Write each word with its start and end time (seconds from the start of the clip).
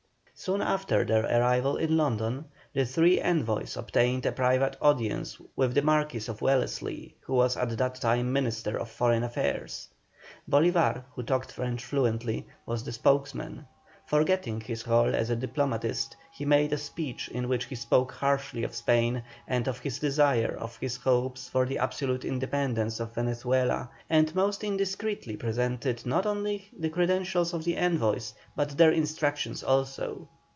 Soon 0.33 0.63
after 0.63 1.05
their 1.05 1.23
arrival 1.25 1.77
in 1.77 1.95
London, 1.95 2.45
the 2.73 2.83
three 2.83 3.21
envoys 3.21 3.77
obtained 3.77 4.25
a 4.25 4.31
private 4.31 4.75
audience 4.81 5.37
with 5.55 5.75
the 5.75 5.83
Marquis 5.83 6.23
of 6.27 6.41
Wellesley, 6.41 7.13
who 7.19 7.35
was 7.35 7.55
at 7.55 7.77
that 7.77 8.01
time 8.01 8.33
Minister 8.33 8.75
of 8.79 8.89
Foreign 8.89 9.21
Affairs. 9.21 9.89
Bolívar, 10.49 11.03
who 11.13 11.21
talked 11.21 11.51
French 11.51 11.85
fluently, 11.85 12.47
was 12.65 12.83
the 12.85 12.91
spokesman. 12.91 13.67
Forgetting 14.07 14.59
his 14.59 14.83
rôle 14.83 15.13
as 15.13 15.29
a 15.29 15.37
diplomatist, 15.37 16.17
he 16.33 16.43
made 16.43 16.73
a 16.73 16.77
speech 16.77 17.29
in 17.29 17.47
which 17.47 17.65
he 17.65 17.75
spoke 17.75 18.11
harshly 18.11 18.63
of 18.65 18.75
Spain, 18.75 19.23
and 19.47 19.69
of 19.69 19.79
his 19.79 19.99
desire 19.99 20.49
and 20.51 20.59
of 20.59 20.75
his 20.79 20.97
hopes 20.97 21.47
for 21.47 21.65
the 21.65 21.77
absolute 21.77 22.25
independence 22.25 22.99
of 22.99 23.15
Venezuela; 23.15 23.89
and 24.09 24.35
most 24.35 24.65
indiscreetly 24.65 25.37
presented, 25.37 26.05
not 26.05 26.25
only 26.25 26.67
the 26.77 26.89
credentials 26.89 27.53
of 27.53 27.63
the 27.63 27.77
envoys, 27.77 28.33
but 28.53 28.77
their 28.77 28.91
instructions 28.91 29.63
also. 29.63 30.27